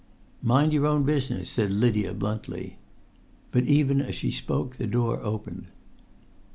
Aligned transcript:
"Mind 0.41 0.73
your 0.73 0.87
own 0.87 1.03
business," 1.03 1.47
said 1.51 1.69
Lydia, 1.69 2.15
bluntly. 2.15 2.79
But 3.51 3.65
even 3.65 4.01
as 4.01 4.15
she 4.15 4.31
spoke 4.31 4.77
the 4.77 4.87
door 4.87 5.19
opened. 5.21 5.67